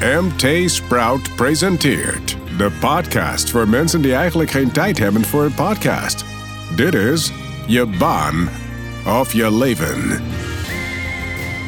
MT 0.00 0.70
Sprout 0.70 1.36
presenteert 1.36 2.36
de 2.58 2.70
podcast 2.80 3.50
voor 3.50 3.68
mensen 3.68 4.02
die 4.02 4.14
eigenlijk 4.14 4.50
geen 4.50 4.70
tijd 4.70 4.98
hebben 4.98 5.24
voor 5.24 5.44
een 5.44 5.54
podcast. 5.54 6.24
Dit 6.74 6.94
is 6.94 7.32
je 7.66 7.86
baan 7.86 8.48
of 9.20 9.32
je 9.32 9.52
leven. 9.52 10.22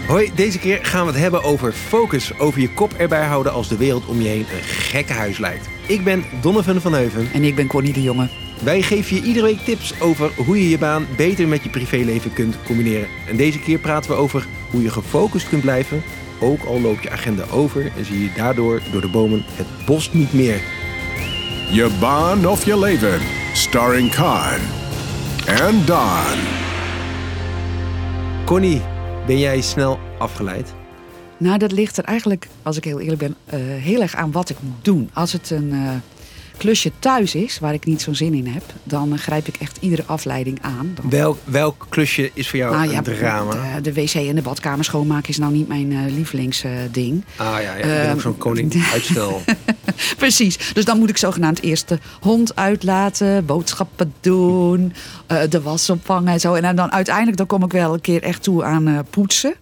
Hoi, 0.07 0.31
deze 0.35 0.59
keer 0.59 0.79
gaan 0.85 1.07
we 1.07 1.13
het 1.13 1.21
hebben 1.21 1.43
over 1.43 1.73
focus. 1.73 2.39
Over 2.39 2.61
je 2.61 2.71
kop 2.71 2.93
erbij 2.93 3.25
houden 3.25 3.53
als 3.53 3.69
de 3.69 3.77
wereld 3.77 4.07
om 4.07 4.21
je 4.21 4.29
heen 4.29 4.47
een 4.53 4.63
gekke 4.63 5.13
huis 5.13 5.39
lijkt. 5.39 5.69
Ik 5.87 6.05
ben 6.05 6.25
Donovan 6.41 6.81
van 6.81 6.93
Heuven. 6.93 7.29
En 7.33 7.45
ik 7.45 7.55
ben 7.55 7.67
Connie 7.67 7.93
de 7.93 8.03
Jonge. 8.03 8.29
Wij 8.63 8.83
geven 8.83 9.17
je 9.17 9.23
iedere 9.23 9.47
week 9.47 9.59
tips 9.59 10.01
over 10.01 10.31
hoe 10.37 10.59
je 10.59 10.69
je 10.69 10.79
baan 10.79 11.07
beter 11.17 11.49
met 11.49 11.63
je 11.63 11.69
privéleven 11.69 12.33
kunt 12.33 12.57
combineren. 12.67 13.09
En 13.29 13.37
deze 13.37 13.59
keer 13.59 13.79
praten 13.79 14.11
we 14.11 14.17
over 14.17 14.47
hoe 14.71 14.83
je 14.83 14.91
gefocust 14.91 15.49
kunt 15.49 15.63
blijven, 15.63 16.03
ook 16.41 16.63
al 16.63 16.81
loopt 16.81 17.03
je 17.03 17.11
agenda 17.11 17.45
over 17.53 17.93
en 17.97 18.05
zie 18.05 18.23
je 18.23 18.33
daardoor 18.37 18.83
door 18.93 19.01
de 19.01 19.09
bomen 19.09 19.45
het 19.47 19.67
bos 19.87 20.13
niet 20.13 20.33
meer. 20.33 20.61
Je 21.71 21.97
baan 22.01 22.47
of 22.47 22.65
je 22.65 22.79
leven. 22.79 23.21
Starring 23.55 24.11
Khan 24.11 24.59
en 25.47 25.85
Don. 25.87 26.39
Connie, 28.45 28.81
ben 29.27 29.39
jij 29.39 29.61
snel 29.61 29.99
afgeleid? 30.19 30.75
Nou, 31.37 31.59
dat 31.59 31.73
ligt 31.73 31.97
er 31.97 32.05
eigenlijk, 32.05 32.49
als 32.63 32.77
ik 32.77 32.85
heel 32.85 33.01
eerlijk 33.01 33.19
ben, 33.19 33.37
eh, 33.45 33.59
heel 33.61 34.01
erg 34.01 34.15
aan 34.15 34.33
wat 34.33 34.51
ik 34.51 34.57
moet 34.61 34.85
doen. 34.85 35.11
Als 35.13 35.33
het 35.33 35.51
een 35.51 35.73
eh, 35.73 35.91
klusje 36.59 36.93
thuis 36.99 37.35
is, 37.35 37.59
waar 37.59 37.75
ik 37.75 37.85
niet 37.85 38.03
zo'n 38.03 38.15
zin 38.15 38.35
in 38.35 38.47
heb, 38.47 38.63
dan 38.83 39.13
eh, 39.13 39.19
grijp 39.19 39.47
ik 39.47 39.57
echt 39.57 39.77
iedere 39.81 40.03
afleiding 40.07 40.59
aan. 40.61 40.93
Dan... 40.95 41.11
Welk, 41.11 41.39
welk 41.45 41.87
klusje 41.89 42.31
is 42.35 42.49
voor 42.49 42.59
jou 42.59 42.73
Nou 42.73 42.87
een 42.87 42.91
ja, 42.91 43.03
drama? 43.03 43.75
De, 43.75 43.81
de 43.81 43.93
wc 43.93 44.15
en 44.15 44.35
de 44.35 44.43
badkamer 44.43 44.85
schoonmaken 44.85 45.29
is 45.29 45.39
nou 45.39 45.53
niet 45.53 45.69
mijn 45.69 45.93
eh, 45.93 46.13
lievelingsding. 46.13 47.25
Ah 47.37 47.47
ja, 47.47 47.61
ja 47.61 47.75
ik 47.75 47.83
ben 47.83 48.01
Ehm, 48.01 48.13
ook 48.13 48.21
zo'n 48.21 48.39
koning 48.39 48.85
uitstel. 48.93 49.43
Precies. 50.17 50.73
Dus 50.73 50.85
dan 50.85 50.99
moet 50.99 51.09
ik 51.09 51.17
zogenaamd 51.17 51.63
eerst 51.63 51.89
de 51.89 51.99
hond 52.21 52.57
uitlaten, 52.57 53.47
boodschappen 53.47 54.15
doen, 54.21 54.93
eh, 55.27 55.41
de 55.49 55.61
was 55.61 55.91
opvangen 55.91 56.33
en 56.33 56.41
zo. 56.41 56.55
En 56.55 56.77
dan 56.77 56.93
uiteindelijk 56.93 57.37
dan 57.37 57.47
kom 57.47 57.65
ik 57.65 57.73
wel 57.73 57.95
een 57.95 58.01
keer 58.01 58.23
echt 58.23 58.43
toe 58.43 58.65
aan 58.65 59.07
poetsen. 59.11 59.55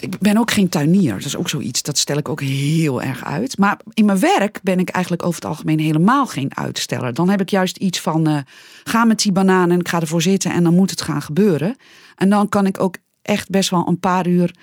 Ik 0.00 0.18
ben 0.18 0.36
ook 0.36 0.50
geen 0.50 0.68
tuinier. 0.68 1.12
Dat 1.12 1.24
is 1.24 1.36
ook 1.36 1.48
zoiets. 1.48 1.82
Dat 1.82 1.98
stel 1.98 2.16
ik 2.16 2.28
ook 2.28 2.40
heel 2.40 3.02
erg 3.02 3.24
uit. 3.24 3.58
Maar 3.58 3.78
in 3.94 4.04
mijn 4.04 4.18
werk 4.18 4.60
ben 4.62 4.78
ik 4.78 4.88
eigenlijk 4.88 5.24
over 5.24 5.40
het 5.40 5.50
algemeen 5.50 5.78
helemaal 5.78 6.26
geen 6.26 6.56
uitsteller. 6.56 7.14
Dan 7.14 7.28
heb 7.28 7.40
ik 7.40 7.48
juist 7.48 7.76
iets 7.76 8.00
van: 8.00 8.26
eh, 8.26 8.38
ga 8.84 9.04
met 9.04 9.22
die 9.22 9.32
banaan 9.32 9.70
en 9.70 9.80
ik 9.80 9.88
ga 9.88 10.00
ervoor 10.00 10.22
zitten 10.22 10.52
en 10.52 10.62
dan 10.62 10.74
moet 10.74 10.90
het 10.90 11.02
gaan 11.02 11.22
gebeuren. 11.22 11.76
En 12.16 12.28
dan 12.28 12.48
kan 12.48 12.66
ik 12.66 12.80
ook 12.80 12.96
echt 13.22 13.50
best 13.50 13.70
wel 13.70 13.88
een 13.88 14.00
paar 14.00 14.26
uur 14.26 14.54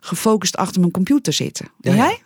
gefocust 0.00 0.56
achter 0.56 0.80
mijn 0.80 0.92
computer 0.92 1.32
zitten. 1.32 1.66
En 1.80 1.94
Ja, 1.94 1.96
jij? 1.96 2.22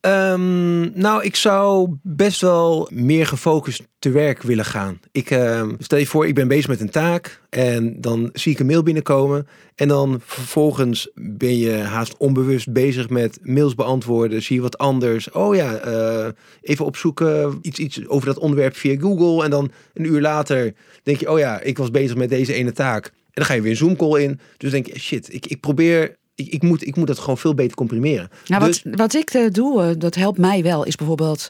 Ehm, 0.00 1.00
nou, 1.00 1.22
ik 1.22 1.36
zou 1.36 1.96
best 2.02 2.40
wel 2.40 2.88
meer 2.92 3.26
gefocust 3.26 3.82
te 3.98 4.10
werk 4.10 4.42
willen 4.42 4.64
gaan. 4.64 5.00
Ik 5.12 5.30
ehm, 5.30 5.74
stel 5.78 5.98
je 5.98 6.06
voor, 6.06 6.26
ik 6.26 6.34
ben 6.34 6.48
bezig 6.48 6.68
met 6.68 6.80
een 6.80 6.90
taak 6.90 7.40
en 7.50 8.00
dan 8.00 8.30
zie 8.32 8.52
ik 8.52 8.58
een 8.58 8.66
mail 8.66 8.82
binnenkomen 8.82 9.46
en 9.74 9.88
dan 9.88 10.20
vervolgens 10.24 11.10
ben 11.14 11.58
je 11.58 11.72
haast 11.72 12.16
onbewust 12.16 12.72
bezig 12.72 13.08
met 13.08 13.38
mails 13.42 13.74
beantwoorden. 13.74 14.42
Zie 14.42 14.56
je 14.56 14.62
wat 14.62 14.78
anders? 14.78 15.30
Oh 15.30 15.54
ja, 15.54 15.74
eh, 15.74 16.28
even 16.60 16.84
opzoeken 16.84 17.58
iets, 17.62 17.78
iets 17.78 18.08
over 18.08 18.26
dat 18.26 18.38
onderwerp 18.38 18.76
via 18.76 19.00
Google 19.00 19.44
en 19.44 19.50
dan 19.50 19.70
een 19.94 20.04
uur 20.04 20.20
later 20.20 20.74
denk 21.02 21.18
je, 21.18 21.30
oh 21.30 21.38
ja, 21.38 21.60
ik 21.60 21.78
was 21.78 21.90
bezig 21.90 22.16
met 22.16 22.28
deze 22.28 22.52
ene 22.52 22.72
taak. 22.72 23.06
En 23.06 23.12
dan 23.32 23.44
ga 23.44 23.54
je 23.54 23.60
weer 23.60 23.70
een 23.70 23.76
Zoom 23.76 23.96
call 23.96 24.22
in. 24.22 24.40
Dus 24.56 24.70
denk 24.70 24.86
je, 24.86 24.98
shit, 24.98 25.34
ik, 25.34 25.46
ik 25.46 25.60
probeer, 25.60 26.16
ik, 26.34 26.46
ik, 26.48 26.62
moet, 26.62 26.86
ik 26.86 26.96
moet 26.96 27.06
dat 27.06 27.18
gewoon 27.18 27.38
veel 27.38 27.54
beter 27.54 27.76
comprimeren. 27.76 28.30
Nou, 28.46 28.64
Dus- 28.64 28.82
wat, 28.82 28.94
wat 28.94 29.14
ik 29.14 29.30
eh, 29.30 29.50
doe, 29.50 29.82
eh, 29.82 29.90
dat 29.98 30.14
helpt 30.14 30.38
mij 30.38 30.62
wel, 30.62 30.84
is 30.84 30.96
bijvoorbeeld 30.96 31.48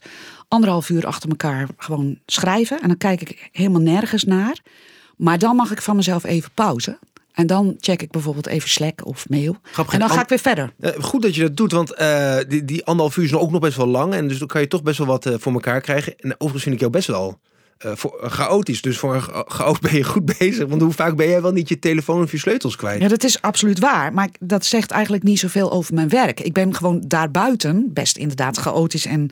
anderhalf 0.48 0.88
uur 0.88 1.06
achter 1.06 1.28
elkaar 1.28 1.68
gewoon 1.76 2.18
schrijven. 2.26 2.80
En 2.80 2.88
dan 2.88 2.96
kijk 2.96 3.20
ik 3.20 3.48
helemaal 3.52 3.80
nergens 3.80 4.24
naar. 4.24 4.60
Maar 5.16 5.38
dan 5.38 5.56
mag 5.56 5.70
ik 5.70 5.82
van 5.82 5.96
mezelf 5.96 6.24
even 6.24 6.50
pauze. 6.54 6.98
En 7.32 7.46
dan 7.46 7.76
check 7.80 8.02
ik 8.02 8.10
bijvoorbeeld 8.10 8.46
even 8.46 8.68
Slack 8.68 9.06
of 9.06 9.28
mail. 9.28 9.56
Grappig, 9.62 9.94
en 9.94 10.00
dan 10.00 10.10
ga 10.10 10.22
ik 10.22 10.28
weer 10.28 10.38
verder. 10.38 10.72
Eh, 10.80 10.90
goed 11.00 11.22
dat 11.22 11.34
je 11.34 11.40
dat 11.42 11.56
doet, 11.56 11.72
want 11.72 11.96
die, 12.48 12.64
die 12.64 12.84
anderhalf 12.84 13.16
uur 13.16 13.24
is 13.24 13.30
nou 13.30 13.42
ook 13.42 13.50
nog 13.50 13.60
best 13.60 13.76
wel 13.76 13.86
lang. 13.86 14.14
En 14.14 14.28
dus 14.28 14.38
dan 14.38 14.48
kan 14.48 14.60
je 14.60 14.68
toch 14.68 14.82
best 14.82 14.98
wel 14.98 15.06
wat 15.06 15.30
voor 15.38 15.52
elkaar 15.52 15.80
krijgen. 15.80 16.14
En 16.18 16.32
overigens 16.32 16.62
vind 16.62 16.74
ik 16.74 16.80
jou 16.80 16.92
best 16.92 17.06
wel 17.06 17.38
eh, 17.82 17.92
voor, 17.94 18.18
chaotisch. 18.22 18.82
Dus 18.82 18.98
voor 18.98 19.14
een 19.14 19.22
cha- 19.22 19.44
chaot 19.46 19.80
ben 19.80 19.94
je 19.96 20.04
goed 20.04 20.24
bezig. 20.38 20.68
Want 20.68 20.82
hoe 20.82 20.92
vaak 20.92 21.16
ben 21.16 21.28
jij 21.28 21.42
wel 21.42 21.52
niet 21.52 21.68
je 21.68 21.78
telefoon 21.78 22.22
of 22.22 22.30
je 22.30 22.38
sleutels 22.38 22.76
kwijt? 22.76 23.00
Ja, 23.00 23.08
dat 23.08 23.24
is 23.24 23.40
absoluut 23.40 23.78
waar. 23.78 24.12
Maar 24.12 24.28
dat 24.40 24.64
zegt 24.64 24.90
eigenlijk 24.90 25.22
niet 25.22 25.38
zoveel 25.38 25.72
over 25.72 25.94
mijn 25.94 26.08
werk. 26.08 26.40
Ik 26.40 26.52
ben 26.52 26.74
gewoon 26.74 27.02
daarbuiten 27.06 27.90
best 27.92 28.16
inderdaad 28.16 28.56
chaotisch 28.58 29.06
en 29.06 29.30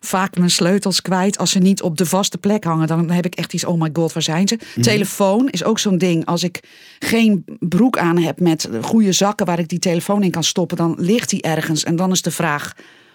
vaak 0.00 0.36
mijn 0.38 0.50
sleutels 0.50 1.02
kwijt. 1.02 1.38
Als 1.38 1.50
ze 1.50 1.58
niet 1.58 1.82
op 1.82 1.96
de 1.98 2.06
vaste 2.06 2.38
plek 2.38 2.64
hangen, 2.64 2.86
dan 2.86 3.10
heb 3.10 3.26
ik 3.26 3.34
echt 3.34 3.52
iets, 3.52 3.64
oh 3.64 3.80
my 3.80 3.90
god, 3.92 4.12
waar 4.12 4.22
zijn 4.22 4.48
ze? 4.48 4.58
Telefoon 4.80 5.48
is 5.48 5.64
ook 5.64 5.78
zo'n 5.78 5.98
ding. 5.98 6.26
Als 6.26 6.42
ik 6.42 6.60
geen 6.98 7.44
broek 7.58 7.98
aan 7.98 8.18
heb 8.18 8.40
met 8.40 8.68
goede 8.82 9.12
zakken 9.12 9.46
waar 9.46 9.58
ik 9.58 9.68
die 9.68 9.78
telefoon 9.78 10.22
in 10.22 10.30
kan 10.30 10.44
stoppen, 10.44 10.76
dan 10.76 10.94
ligt 10.98 11.30
die 11.30 11.42
ergens. 11.42 11.84
En 11.84 11.96
dan 11.96 12.10
is 12.10 12.22
de 12.22 12.30
vraag 12.30 12.72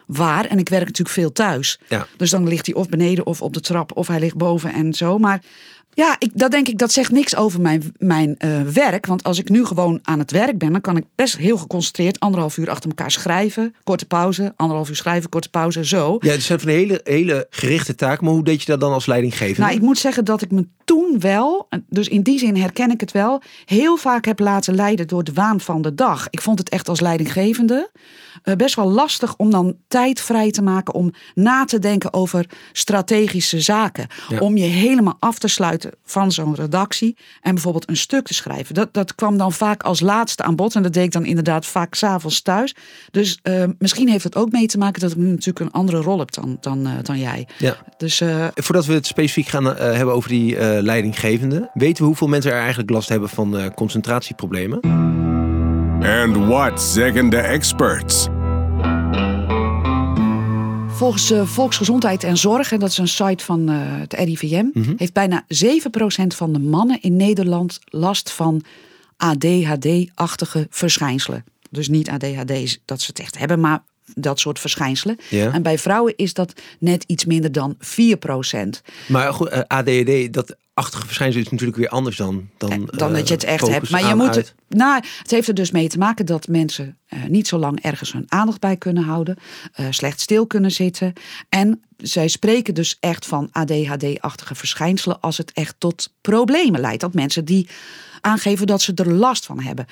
waar. 0.10 0.46
En 0.46 0.60
ik 0.60 0.70
werk 0.70 0.86
natuurlijk 0.86 1.16
veel 1.16 1.32
thuis. 1.32 1.80
Ja. 1.88 2.08
Dus 2.18 2.30
dan 2.30 2.48
ligt 2.48 2.66
hij 2.66 2.76
of 2.76 2.90
beneden 2.90 3.26
of 3.26 3.42
op 3.42 3.54
de 3.54 3.62
trap 3.62 3.98
of 3.98 4.08
hij 4.08 4.20
ligt 4.20 4.36
boven 4.36 4.74
en 4.74 4.94
zo. 4.94 5.18
Maar 5.18 5.42
ja, 5.94 6.16
ik, 6.20 6.32
dat 6.34 6.52
denk 6.52 6.68
ik, 6.68 6.78
dat 6.78 6.92
zegt 6.92 7.12
niks 7.12 7.36
over 7.36 7.62
mijn, 7.62 7.94
mijn 7.98 8.38
eh, 8.38 8.62
werk. 8.62 9.06
Want 9.06 9.24
als 9.24 9.40
ik 9.40 9.50
nu 9.50 9.66
gewoon 9.66 10.00
aan 10.04 10.20
het 10.20 10.32
werk 10.32 10.58
ben, 10.58 10.72
dan 10.72 10.82
kan 10.82 10.98
ik 10.98 11.04
best 11.16 11.38
heel 11.38 11.58
geconcentreerd 11.58 12.20
anderhalf 12.20 12.58
uur 12.58 12.70
achter 12.70 12.90
elkaar 12.90 13.12
schrijven. 13.12 13.76
Korte 13.84 14.06
pauze, 14.06 14.54
anderhalf 14.56 14.90
uur 14.90 14.96
schrijven, 14.96 15.30
korte 15.30 15.50
pauze, 15.50 15.86
zo. 15.86 16.18
Ja, 16.20 16.32
het 16.32 16.42
zijn 16.42 16.60
van 16.60 16.70
een 16.70 16.76
hele, 16.76 17.02
hele 17.04 17.48
gerichte 17.50 17.96
taak. 17.96 18.22
Maar 18.22 18.32
hoe 18.32 18.44
deed 18.44 18.62
je 18.62 18.72
dat 18.72 18.80
dan 18.80 18.94
als 18.94 19.06
leidinggevende? 19.06 19.62
Nou, 19.62 19.74
ik 19.74 19.82
moet 19.82 19.98
zeggen 19.98 20.26
dat 20.26 20.42
ik 20.42 20.52
me 20.52 20.68
toen 20.86 21.20
wel, 21.20 21.68
dus 21.90 22.08
in 22.08 22.22
die 22.22 22.40
zin 22.40 22.58
herken 22.58 22.92
ik 22.92 23.00
het 23.00 23.12
wel, 23.12 23.42
heel 23.66 23.98
vaak 23.98 24.26
heb 24.26 24.40
laten 24.40 24.76
leiden 24.76 25.08
door 25.08 25.24
de 25.24 25.34
waan 25.34 25.62
van 25.62 25.82
de 25.82 25.96
dag. 25.96 26.28
Ik 26.30 26.42
vond 26.42 26.60
het 26.60 26.70
echt 26.70 26.90
als 26.90 27.00
leidinggevende 27.00 27.90
best 28.58 28.76
wel 28.76 28.92
lastig 28.92 29.36
om 29.36 29.52
dan 29.52 29.76
tijd 29.88 30.22
vrij 30.22 30.52
te 30.52 30.62
maken 30.62 30.94
om 30.94 31.12
na 31.34 31.66
te 31.66 31.80
denken 31.80 32.14
over 32.14 32.46
strategische 32.72 33.62
zaken. 33.62 34.08
Ja. 34.30 34.40
Om 34.40 34.58
je 34.58 34.66
helemaal 34.66 35.18
af 35.20 35.40
te 35.40 35.48
sluiten 35.48 35.92
van 36.04 36.32
zo'n 36.32 36.56
redactie 36.56 37.18
en 37.42 37.54
bijvoorbeeld 37.54 37.90
een 37.90 37.98
stuk 37.98 38.26
te 38.26 38.34
schrijven. 38.34 38.74
Dat, 38.74 38.94
dat 38.94 39.16
kwam 39.16 39.38
dan 39.38 39.52
vaak 39.52 39.84
als 39.84 40.00
laatste 40.00 40.44
aan 40.44 40.56
bod 40.56 40.76
en 40.76 40.84
dat 40.84 40.94
deed 40.94 41.04
ik 41.04 41.12
dan 41.12 41.26
inderdaad 41.26 41.66
vaak 41.66 41.94
s'avonds 41.94 42.42
thuis. 42.42 42.76
Dus 43.12 43.40
eh, 43.42 43.64
misschien 43.78 44.10
heeft 44.10 44.24
het 44.24 44.36
ook 44.36 44.52
mee 44.52 44.68
te 44.68 44.78
maken 44.78 45.02
dat 45.02 45.12
ik 45.12 45.18
nu 45.18 45.30
natuurlijk 45.30 45.60
een 45.60 45.72
andere 45.72 45.98
rol 45.98 46.20
heb 46.20 46.32
dan, 46.32 46.58
dan, 46.60 46.86
eh, 46.86 46.94
dan 47.02 47.20
jij. 47.20 47.48
Ja. 47.58 47.78
Dus 47.98 48.22
eh, 48.22 48.48
Voordat 48.54 48.86
we 48.86 48.94
het 48.94 49.08
specifiek 49.08 49.48
gaan 49.48 49.76
eh, 49.76 49.94
hebben 49.96 50.16
over 50.16 50.30
die 50.30 50.58
eh, 50.58 50.82
leidinggevende. 50.82 51.70
Weten 51.74 52.02
we 52.02 52.08
hoeveel 52.08 52.28
mensen 52.28 52.52
er 52.52 52.60
eigenlijk 52.60 52.90
last 52.90 53.10
hebben 53.10 53.30
van 53.30 53.58
eh, 53.58 53.66
concentratieproblemen? 53.76 54.80
And 56.02 56.36
what 56.36 56.82
zeggen 56.82 57.30
de 57.30 57.38
experts? 57.38 58.28
Volgens 60.88 61.32
eh, 61.32 61.46
Volksgezondheid 61.46 62.24
en 62.24 62.38
Zorg, 62.38 62.72
en 62.72 62.80
dat 62.80 62.90
is 62.90 62.98
een 62.98 63.08
site 63.08 63.44
van 63.44 63.70
eh, 63.70 63.76
het 63.82 64.14
RIVM, 64.14 64.66
heeft 64.98 65.14
bijna 65.14 65.44
7% 65.44 65.48
van 66.28 66.54
de 66.54 66.60
mannen 66.60 67.02
in 67.02 67.16
Nederland 67.16 67.80
last 67.86 68.32
van 68.32 68.62
ADHD-achtige 69.18 70.68
verschijnselen. 70.70 71.44
Dus 71.70 71.88
niet 71.88 72.10
ADHD 72.10 72.80
dat 72.86 73.02
ze 73.02 73.08
het 73.08 73.20
echt 73.20 73.38
hebben, 73.38 73.60
maar 73.60 73.84
dat 74.16 74.40
soort 74.40 74.60
verschijnselen. 74.60 75.18
Ja. 75.30 75.54
En 75.54 75.62
bij 75.62 75.78
vrouwen 75.78 76.14
is 76.16 76.34
dat 76.34 76.54
net 76.80 77.04
iets 77.08 77.26
minder 77.26 77.52
dan 77.52 77.78
4%. 77.80 78.82
Maar 79.08 79.34
goed, 79.34 79.48
eh, 79.48 79.62
ADHD, 79.68 80.34
dat 80.34 80.56
achtige 80.80 81.06
verschijnsel 81.06 81.42
is 81.42 81.50
natuurlijk 81.50 81.78
weer 81.78 81.90
anders 81.90 82.18
dan... 82.18 82.50
Dan, 82.58 82.90
dan 82.96 83.14
dat 83.14 83.28
je 83.28 83.34
het 83.34 83.44
eh, 83.44 83.54
echt 83.54 83.68
hebt. 83.68 83.90
Maar 83.90 84.08
je 84.08 84.16
moet. 84.16 84.36
uit. 84.36 84.56
Nou, 84.68 85.04
het 85.22 85.32
heeft 85.32 85.48
er 85.48 85.54
dus 85.54 85.72
mee 85.72 85.88
te 85.88 85.98
maken 85.98 86.26
dat 86.26 86.48
mensen 86.48 86.98
eh, 87.06 87.24
niet 87.24 87.48
zo 87.48 87.58
lang 87.58 87.82
ergens 87.82 88.12
hun 88.12 88.26
aandacht 88.28 88.60
bij 88.60 88.78
kunnen 88.78 89.04
houden, 89.04 89.38
eh, 89.74 89.86
slecht 89.90 90.20
stil 90.20 90.48
kunnen 90.48 90.72
zitten. 90.72 91.14
En 91.50 91.82
zij 91.98 92.28
spreken 92.28 92.74
dus 92.74 92.98
echt 93.00 93.26
van 93.26 93.50
ADHD-achtige 93.52 94.56
verschijnselen 94.56 95.20
als 95.20 95.38
het 95.38 95.52
echt 95.52 95.76
tot 95.78 96.14
problemen 96.22 96.82
leidt. 96.82 97.02
Dat 97.02 97.14
mensen 97.14 97.46
die 97.46 97.70
aangeven 98.22 98.68
dat 98.68 98.82
ze 98.82 98.94
er 98.94 99.14
last 99.14 99.46
van 99.46 99.60
hebben. 99.60 99.86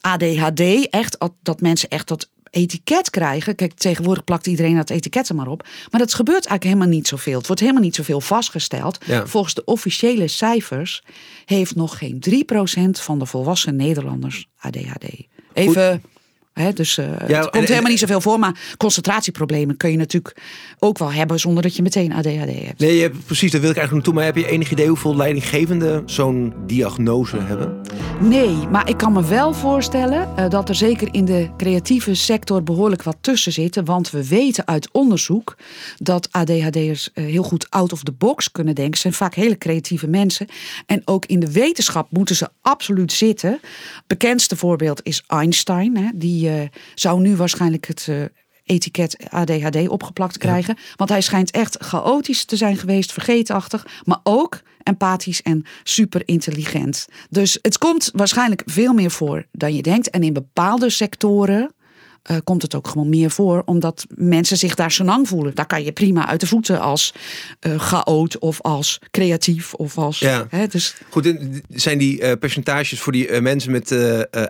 ADHD, 0.00 0.88
echt, 0.90 1.16
dat 1.42 1.60
mensen 1.60 1.88
echt 1.88 2.08
dat 2.08 2.28
etiket 2.54 3.10
krijgen. 3.10 3.54
Kijk, 3.54 3.72
tegenwoordig 3.72 4.24
plakt 4.24 4.46
iedereen 4.46 4.76
dat 4.76 4.90
etiket 4.90 5.28
er 5.28 5.34
maar 5.34 5.48
op. 5.48 5.62
Maar 5.90 6.00
dat 6.00 6.14
gebeurt 6.14 6.46
eigenlijk 6.46 6.64
helemaal 6.64 6.96
niet 6.98 7.08
zoveel. 7.08 7.38
Het 7.38 7.46
wordt 7.46 7.60
helemaal 7.60 7.82
niet 7.82 7.94
zoveel 7.94 8.20
vastgesteld. 8.20 8.98
Ja. 9.06 9.26
Volgens 9.26 9.54
de 9.54 9.64
officiële 9.64 10.28
cijfers 10.28 11.02
heeft 11.44 11.74
nog 11.74 11.98
geen 11.98 12.22
3% 12.30 12.90
van 12.90 13.18
de 13.18 13.26
volwassen 13.26 13.76
Nederlanders 13.76 14.46
ADHD. 14.58 15.04
Even 15.52 16.02
Dus 16.74 16.94
Ja, 16.94 17.02
het 17.02 17.50
komt 17.50 17.52
en- 17.54 17.66
helemaal 17.66 17.90
niet 17.90 17.98
zoveel 17.98 18.20
voor. 18.20 18.38
Maar 18.38 18.74
concentratieproblemen 18.76 19.76
kun 19.76 19.90
je 19.90 19.96
natuurlijk 19.96 20.36
ook 20.78 20.98
wel 20.98 21.12
hebben 21.12 21.40
zonder 21.40 21.62
dat 21.62 21.76
je 21.76 21.82
meteen 21.82 22.12
ADHD 22.12 22.64
hebt. 22.64 22.78
Nee, 22.80 22.94
je 22.96 23.02
hebt, 23.02 23.26
precies, 23.26 23.50
dat 23.50 23.60
wil 23.60 23.70
ik 23.70 23.76
eigenlijk 23.76 24.06
naartoe. 24.06 24.14
Maar 24.14 24.24
heb 24.24 24.36
je 24.44 24.52
enig 24.52 24.70
idee 24.70 24.88
hoeveel 24.88 25.16
leidinggevenden 25.16 26.02
zo'n 26.06 26.54
diagnose 26.66 27.36
hebben? 27.40 27.80
Nee, 28.20 28.54
maar 28.70 28.88
ik 28.88 28.96
kan 28.96 29.12
me 29.12 29.24
wel 29.24 29.52
voorstellen 29.54 30.28
eh, 30.36 30.48
dat 30.48 30.68
er 30.68 30.74
zeker 30.74 31.08
in 31.14 31.24
de 31.24 31.48
creatieve 31.56 32.14
sector 32.14 32.62
behoorlijk 32.62 33.02
wat 33.02 33.16
tussen 33.20 33.52
zitten. 33.52 33.84
Want 33.84 34.10
we 34.10 34.28
weten 34.28 34.66
uit 34.66 34.88
onderzoek 34.92 35.56
dat 35.96 36.28
ADHD'ers 36.30 37.10
eh, 37.14 37.24
heel 37.24 37.42
goed 37.42 37.66
out 37.70 37.92
of 37.92 38.02
the 38.02 38.12
box 38.12 38.50
kunnen 38.50 38.74
denken. 38.74 38.94
Ze 38.94 39.00
zijn 39.00 39.12
vaak 39.14 39.34
hele 39.34 39.58
creatieve 39.58 40.06
mensen. 40.06 40.46
En 40.86 41.02
ook 41.04 41.26
in 41.26 41.40
de 41.40 41.52
wetenschap 41.52 42.06
moeten 42.10 42.36
ze 42.36 42.48
absoluut 42.60 43.12
zitten. 43.12 43.60
Bekendste 44.06 44.56
voorbeeld 44.56 45.00
is 45.02 45.22
Einstein. 45.26 45.96
Hè. 45.96 46.08
Die 46.14 46.43
zou 46.94 47.20
nu 47.20 47.36
waarschijnlijk 47.36 47.86
het. 47.86 48.08
eh, 48.08 48.24
etiket 48.64 49.16
ADHD 49.28 49.88
opgeplakt 49.88 50.38
krijgen. 50.38 50.76
Want 50.96 51.10
hij 51.10 51.20
schijnt 51.20 51.50
echt 51.50 51.76
chaotisch 51.80 52.44
te 52.44 52.56
zijn 52.56 52.76
geweest, 52.76 53.12
vergeetachtig, 53.12 53.86
maar 54.04 54.20
ook 54.22 54.60
empathisch 54.82 55.42
en 55.42 55.64
super 55.82 56.22
intelligent. 56.24 57.06
Dus 57.30 57.58
het 57.62 57.78
komt 57.78 58.10
waarschijnlijk 58.14 58.62
veel 58.66 58.92
meer 58.92 59.10
voor 59.10 59.46
dan 59.52 59.74
je 59.74 59.82
denkt. 59.82 60.10
En 60.10 60.22
in 60.22 60.32
bepaalde 60.32 60.90
sectoren 60.90 61.74
eh, 62.24 62.36
komt 62.44 62.62
het 62.62 62.74
ook 62.74 62.88
gewoon 62.88 63.08
meer 63.08 63.30
voor, 63.30 63.62
omdat 63.64 64.06
mensen 64.14 64.56
zich 64.56 64.74
daar 64.74 64.90
senang 64.90 65.28
voelen. 65.28 65.54
Daar 65.54 65.66
kan 65.66 65.84
je 65.84 65.92
prima 65.92 66.26
uit 66.26 66.40
de 66.40 66.46
voeten 66.46 66.80
als 66.80 67.14
eh 67.60 67.80
chaot 67.80 68.38
of 68.38 68.60
als 68.60 68.98
creatief 69.10 69.74
of 69.74 69.98
als. 69.98 70.18
Ja. 70.18 70.46
Hè, 70.50 70.66
dus 70.66 70.94
Goed, 71.10 71.34
zijn 71.68 71.98
die 71.98 72.20
eh, 72.20 72.38
percentages 72.38 73.00
voor 73.00 73.12
die 73.12 73.40
mensen 73.40 73.70
met 73.72 73.92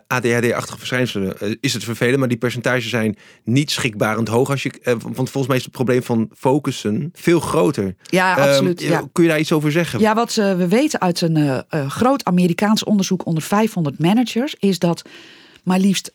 ADHD-achtige 0.06 0.79
verschijnselen, 0.79 1.37
is 1.61 1.73
het 1.73 1.85
vervelend, 1.85 2.19
maar 2.19 2.29
die 2.29 2.37
percentages 2.38 2.88
zijn 2.88 3.17
niet 3.44 3.71
schrikbarend 3.71 4.29
hoog. 4.29 4.50
Als 4.50 4.62
je, 4.62 4.70
want 5.00 5.15
volgens 5.31 5.47
mij 5.47 5.56
is 5.56 5.62
het 5.65 5.73
probleem 5.73 6.03
van 6.03 6.31
focussen 6.37 7.11
veel 7.15 7.41
groter. 7.41 7.94
ja, 8.03 8.37
Ehm, 8.38 8.49
absoluut. 8.49 8.81
ja. 8.81 9.03
Kun 9.12 9.23
je 9.25 9.31
daar 9.31 9.38
iets 9.41 9.53
over 9.53 9.73
zeggen? 9.73 10.00
Ja, 10.00 10.15
wat 10.15 10.35
we 10.35 10.67
weten 10.69 11.00
uit 11.00 11.20
een 11.20 11.65
groot 11.91 12.25
Amerikaans 12.25 12.85
onderzoek 12.85 13.27
onder 13.27 13.43
500 13.43 13.99
managers 13.99 14.55
is 14.59 14.79
dat 14.79 15.03
maar 15.65 15.79
liefst 15.79 16.11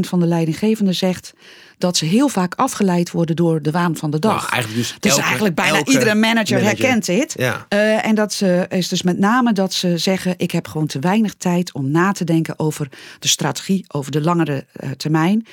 van 0.00 0.20
de 0.20 0.26
leidinggevenden 0.26 0.94
zegt 0.94 1.32
dat 1.78 1.96
ze 1.96 2.04
heel 2.04 2.28
vaak 2.28 2.54
afgeleid 2.54 3.10
worden 3.10 3.36
door 3.36 3.62
de 3.62 3.70
waan 3.70 3.96
van 3.96 4.10
de 4.10 4.18
dag. 4.18 4.40
Nou, 4.40 4.52
eigenlijk 4.52 4.82
dus 4.82 4.96
dus 5.00 5.10
elke- 5.12 5.24
eigenlijk 5.24 5.54
bijna 5.54 5.84
iedere 5.84 6.14
manager, 6.14 6.56
manager. 6.56 6.60
herkent 6.62 7.04
dit. 7.06 7.34
Ja. 7.38 7.66
Eh, 7.68 8.06
en 8.06 8.14
dat 8.14 8.32
ze, 8.32 8.66
is 8.68 8.88
dus 8.88 9.02
met 9.02 9.18
name 9.18 9.52
dat 9.52 9.72
ze 9.72 9.98
zeggen: 9.98 10.34
ik 10.36 10.50
heb 10.50 10.66
gewoon 10.68 10.86
te 10.86 10.98
weinig 10.98 11.34
tijd 11.34 11.72
om 11.72 11.90
na 11.90 12.12
te 12.12 12.24
denken 12.24 12.58
over 12.58 12.88
de 13.18 13.28
strategie, 13.28 13.84
over 13.88 14.10
de 14.12 14.20
langere 14.20 14.66
eh, 14.72 14.90
termijn. 14.90 15.46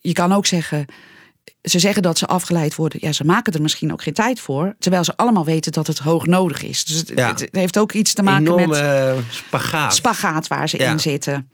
Je 0.00 0.12
kan 0.12 0.32
ook 0.32 0.46
zeggen. 0.46 0.84
Ze 1.62 1.78
zeggen 1.78 2.02
dat 2.02 2.18
ze 2.18 2.26
afgeleid 2.26 2.74
worden. 2.74 2.98
Ja, 3.02 3.12
ze 3.12 3.24
maken 3.24 3.52
er 3.52 3.62
misschien 3.62 3.92
ook 3.92 4.02
geen 4.02 4.14
tijd 4.14 4.40
voor. 4.40 4.74
Terwijl 4.78 5.04
ze 5.04 5.16
allemaal 5.16 5.44
weten 5.44 5.72
dat 5.72 5.86
het 5.86 5.98
hoog 5.98 6.26
nodig 6.26 6.62
is. 6.62 6.84
Dus 6.84 6.96
het, 6.96 7.12
Ja. 7.14 7.34
heeft 7.50 7.78
ook 7.78 7.92
iets 7.92 8.12
te 8.12 8.22
maken 8.22 8.42
Enorme 8.46 8.66
met 8.66 9.24
spagaat. 9.30 9.94
spagaat 9.94 10.46
waar 10.48 10.68
ze 10.68 10.78
Ja. 10.78 10.90
in 10.90 11.00
zitten. 11.00 11.50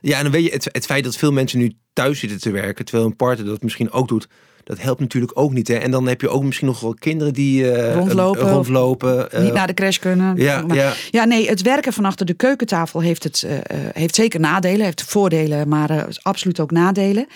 Ja, 0.00 0.16
en 0.16 0.22
dan 0.22 0.32
weet 0.32 0.44
je, 0.44 0.50
het, 0.50 0.68
het 0.72 0.86
feit 0.86 1.04
dat 1.04 1.16
veel 1.16 1.32
mensen 1.32 1.58
nu 1.58 1.72
thuis 1.92 2.18
zitten 2.18 2.40
te 2.40 2.50
werken, 2.50 2.84
terwijl 2.84 3.06
een 3.06 3.16
partner 3.16 3.46
dat 3.46 3.62
misschien 3.62 3.90
ook 3.90 4.08
doet, 4.08 4.28
dat 4.68 4.80
helpt 4.80 5.00
natuurlijk 5.00 5.32
ook 5.34 5.52
niet. 5.52 5.68
Hè? 5.68 5.74
En 5.74 5.90
dan 5.90 6.08
heb 6.08 6.20
je 6.20 6.28
ook 6.28 6.42
misschien 6.42 6.66
nog 6.66 6.80
wel 6.80 6.94
kinderen 6.98 7.32
die 7.32 7.70
eh, 7.70 7.94
Rondlopen 7.94 8.50
rondlopen 8.50 9.32
eh, 9.32 9.42
Niet 9.42 9.52
naar 9.52 9.66
de 9.66 9.74
crash 9.74 9.98
kunnen. 9.98 10.36
ja, 10.36 10.62
Maar- 10.62 10.76
ja. 10.76 10.92
Ja, 11.10 11.24
nee, 11.24 11.48
het 11.48 11.62
werken 11.62 11.92
van 11.92 12.04
achter 12.04 12.26
de 12.26 12.34
keukentafel 12.34 13.00
heeft, 13.00 13.22
het, 13.24 13.42
eh, 13.42 13.76
heeft 13.92 14.14
zeker 14.14 14.40
nadelen. 14.40 14.84
Heeft 14.84 15.02
voordelen, 15.02 15.68
maar 15.68 16.06
absoluut 16.22 16.60
ook 16.60 16.70
nadelen. 16.70 17.26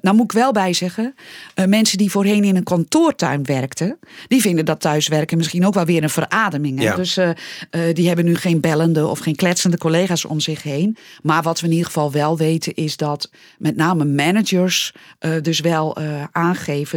Nou 0.00 0.16
moet 0.16 0.24
ik 0.24 0.32
wel 0.32 0.52
bij 0.52 0.72
zeggen, 0.72 1.14
mensen 1.66 1.98
die 1.98 2.10
voorheen 2.10 2.44
in 2.44 2.56
een 2.56 2.62
kantoortuin 2.62 3.44
werkten, 3.44 3.98
die 4.28 4.40
vinden 4.40 4.64
dat 4.64 4.80
thuiswerken 4.80 5.36
misschien 5.36 5.66
ook 5.66 5.74
wel 5.74 5.84
weer 5.84 6.02
een 6.02 6.10
verademing. 6.10 6.82
Ja. 6.82 6.96
Dus 6.96 7.18
die 7.92 8.06
hebben 8.06 8.24
nu 8.24 8.34
geen 8.34 8.60
bellende 8.60 9.06
of 9.06 9.18
geen 9.18 9.36
kletsende 9.36 9.78
collega's 9.78 10.24
om 10.24 10.40
zich 10.40 10.62
heen. 10.62 10.96
Maar 11.22 11.42
wat 11.42 11.60
we 11.60 11.66
in 11.66 11.72
ieder 11.72 11.86
geval 11.86 12.12
wel 12.12 12.36
weten 12.36 12.74
is 12.74 12.96
dat 12.96 13.30
met 13.58 13.76
name 13.76 14.04
managers 14.04 14.92
dus 15.42 15.60
wel 15.60 15.96
eh, 15.96 16.24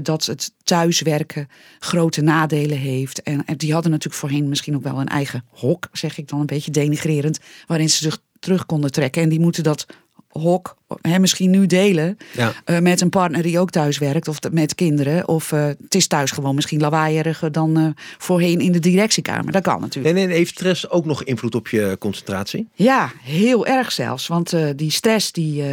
dat 0.04 0.26
het 0.26 0.54
thuiswerken 0.64 1.48
grote 1.80 2.22
nadelen 2.22 2.78
heeft. 2.78 3.22
En, 3.22 3.46
en 3.46 3.58
die 3.58 3.74
hadden 3.74 3.92
natuurlijk 3.92 4.20
voorheen 4.20 4.50
misschien 4.50 4.76
ook 4.76 4.84
wel 4.84 5.00
een 5.00 5.08
eigen 5.08 5.44
hok, 5.50 5.90
zeg 5.92 6.18
ik 6.18 6.28
dan 6.28 6.40
een 6.40 6.46
beetje 6.46 6.72
denigrerend, 6.72 7.40
waarin 7.68 7.90
ze 7.90 7.98
zich 7.98 8.20
terug 8.40 8.66
konden 8.66 8.92
trekken. 8.92 9.22
En 9.22 9.30
die 9.30 9.40
moeten 9.40 9.64
dat 9.64 9.86
hok 10.28 10.78
hè, 11.02 11.20
misschien 11.20 11.50
nu 11.50 11.66
delen 11.66 12.18
Ja. 12.34 12.54
eh, 12.66 12.80
met 12.80 13.02
een 13.02 13.10
partner 13.10 13.42
die 13.42 13.60
ook 13.60 13.70
thuis 13.70 13.98
werkt 13.98 14.28
of 14.28 14.38
met 14.52 14.76
kinderen. 14.76 15.28
Of 15.28 15.52
eh, 15.52 15.66
het 15.66 15.96
is 15.96 16.08
thuis 16.08 16.32
gewoon 16.32 16.56
misschien 16.56 16.80
lawaaieriger 16.82 17.52
dan 17.52 17.78
eh, 17.78 17.86
voorheen 18.18 18.60
in 18.60 18.72
de 18.72 18.80
directiekamer. 18.80 19.52
Dat 19.52 19.64
kan 19.64 19.82
natuurlijk. 19.82 20.16
En, 20.18 20.24
en 20.24 20.30
heeft 20.30 20.52
stress 20.52 20.90
ook 20.90 21.06
nog 21.06 21.24
invloed 21.24 21.56
op 21.56 21.68
je 21.68 21.96
concentratie? 22.00 22.68
Ja, 22.74 23.12
heel 23.24 23.66
erg 23.66 23.92
zelfs. 23.92 24.28
Want 24.28 24.54
die 24.76 24.92
stress 24.92 25.32
die, 25.32 25.64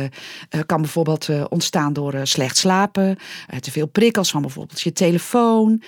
kan 0.66 0.80
bijvoorbeeld 0.80 1.28
ontstaan 1.48 1.92
door 1.92 2.14
slecht 2.22 2.56
slapen, 2.56 3.16
te 3.60 3.70
veel 3.70 3.86
prikkels 3.86 4.30
van 4.30 4.40
bijvoorbeeld 4.42 4.80
je 4.80 4.92
telefoon, 4.92 5.82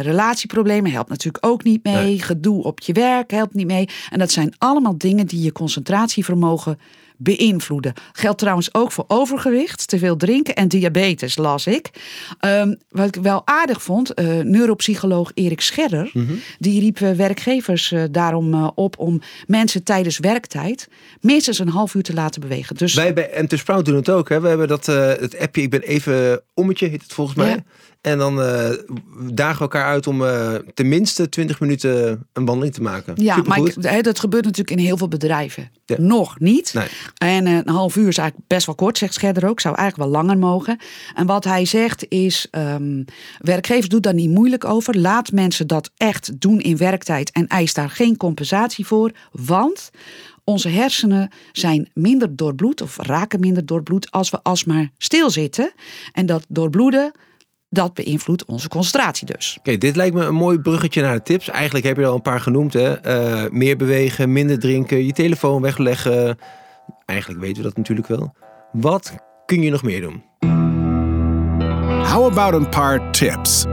relatieproblemen 0.00 0.90
helpt 0.90 1.08
natuurlijk 1.08 1.46
ook 1.46 1.64
niet 1.64 1.84
mee, 1.84 1.94
Nee. 1.94 2.22
gedoe 2.22 2.62
op 2.62 2.80
je 2.80 2.92
werk 2.92 3.30
helpt 3.30 3.54
niet 3.54 3.66
mee. 3.66 3.88
En 4.10 4.18
dat 4.18 4.30
zijn 4.32 4.54
allemaal 4.58 4.98
dingen 4.98 5.26
die 5.26 5.42
je 5.42 5.52
concentratievermogen 5.52 6.78
beïnvloeden. 7.16 7.92
Geldt 8.12 8.39
trouwens 8.40 8.74
ook 8.74 8.92
voor 8.92 9.04
overgewicht, 9.08 9.88
te 9.88 9.98
veel 9.98 10.16
drinken 10.16 10.54
en 10.54 10.68
diabetes, 10.68 11.36
las 11.36 11.66
ik. 11.66 11.90
Ehm, 12.40 12.74
wat 12.88 13.16
ik 13.16 13.22
wel 13.22 13.42
aardig 13.44 13.82
vond, 13.82 14.14
eh, 14.14 14.38
neuropsycholoog 14.38 15.30
Erik 15.34 15.60
Scherder, 15.60 16.12
die 16.58 16.80
riep 16.80 17.00
eh, 17.00 17.10
werkgevers 17.10 17.92
eh, 17.92 18.02
daarom 18.10 18.72
op 18.74 18.98
om 18.98 19.20
mensen 19.46 19.82
tijdens 19.82 20.18
werktijd 20.18 20.88
minstens 21.20 21.58
een 21.58 21.68
half 21.68 21.94
uur 21.94 22.02
te 22.02 22.14
laten 22.14 22.40
bewegen. 22.40 22.76
Dus 22.76 22.94
Wij 22.94 23.12
bij 23.12 23.30
Enter 23.30 23.58
Sprout 23.58 23.84
doen 23.84 23.96
het 23.96 24.08
ook. 24.08 24.28
Hè? 24.28 24.40
We 24.40 24.48
hebben 24.48 24.68
dat 24.68 24.86
het 24.86 25.38
appje, 25.38 25.62
ik 25.62 25.70
ben 25.70 25.82
even 25.82 26.42
ommetje, 26.54 26.88
heet 26.88 27.02
het 27.02 27.12
volgens 27.12 27.36
mij. 27.36 27.48
Ja. 27.48 27.64
En 28.00 28.18
dan 28.18 28.42
eh, 28.42 28.70
dagen 29.30 29.56
we 29.56 29.62
elkaar 29.62 29.84
uit 29.84 30.06
om 30.06 30.24
eh, 30.24 30.54
tenminste 30.74 31.28
20 31.28 31.60
minuten 31.60 32.26
een 32.32 32.44
wandeling 32.44 32.74
te 32.74 32.82
maken. 32.82 33.14
ja, 33.16 33.42
maar 33.46 33.58
ik, 33.58 34.04
dat 34.04 34.20
gebeurt 34.20 34.44
natuurlijk 34.44 34.78
in 34.78 34.84
heel 34.84 34.96
veel 34.96 35.08
bedrijven. 35.08 35.70
Ja. 35.84 35.96
Nog 35.98 36.38
niet. 36.38 36.74
Nee. 36.74 36.88
En 37.18 37.46
eh, 37.46 37.54
een 37.54 37.68
half 37.68 37.96
uur 37.96 38.08
is 38.08 38.18
eigenlijk 38.18 38.48
best 38.48 38.66
wel 38.66 38.74
kort, 38.74 38.98
zegt 38.98 39.14
Scherder 39.14 39.48
ook. 39.48 39.60
Zou 39.60 39.74
eigenlijk 39.76 40.10
wel 40.10 40.20
langer 40.22 40.38
mogen. 40.38 40.78
En 41.14 41.26
wat 41.26 41.44
hij 41.44 41.64
zegt 41.64 42.06
is, 42.08 42.46
ehm 42.50 43.02
werkgevers 43.38 43.88
doet 43.88 44.02
daar 44.02 44.14
niet 44.14 44.30
moeilijk 44.30 44.64
over. 44.64 44.98
Laat 44.98 45.32
mensen 45.32 45.66
dat 45.66 45.90
echt 45.96 46.40
doen 46.40 46.60
in 46.60 46.76
werktijd 46.76 47.32
en 47.32 47.46
eis 47.46 47.74
daar 47.74 47.90
geen 47.90 48.16
compensatie 48.16 48.86
voor. 48.86 49.10
Want 49.32 49.90
onze 50.44 50.68
hersenen 50.68 51.30
zijn 51.52 51.90
minder 51.94 52.36
doorbloed 52.36 52.82
of 52.82 52.96
raken 52.96 53.40
minder 53.40 53.66
doorbloed 53.66 54.10
als 54.10 54.30
we 54.30 54.42
alsmaar 54.42 54.90
stilzitten. 54.98 55.72
En 56.12 56.26
dat 56.26 56.44
doorbloeden, 56.48 57.12
dat 57.70 57.94
beïnvloedt 57.94 58.44
onze 58.44 58.68
concentratie 58.68 59.26
dus. 59.26 59.56
Oké, 59.58 59.78
dit 59.78 59.96
lijkt 59.96 60.14
me 60.14 60.24
een 60.24 60.34
mooi 60.34 60.58
bruggetje 60.58 61.02
naar 61.02 61.14
de 61.14 61.22
tips. 61.22 61.48
Eigenlijk 61.48 61.86
heb 61.86 61.96
je 61.96 62.02
er 62.02 62.08
al 62.08 62.14
een 62.14 62.22
paar 62.22 62.40
genoemd. 62.40 62.72
Hè? 62.72 62.92
Eh, 62.92 63.50
meer 63.50 63.76
bewegen, 63.76 64.32
minder 64.32 64.58
drinken, 64.58 65.06
je 65.06 65.12
telefoon 65.12 65.62
wegleggen. 65.62 66.38
Eigenlijk 67.04 67.40
weten 67.40 67.56
we 67.56 67.62
dat 67.62 67.76
natuurlijk 67.76 68.06
wel. 68.06 68.34
Wat 68.72 69.14
kun 69.46 69.62
je 69.62 69.70
nog 69.70 69.82
meer 69.82 70.00
doen? 70.00 70.22
How 72.04 72.24
about 72.24 72.52
een 72.52 72.68
paar 72.68 73.10
tips? 73.10 73.64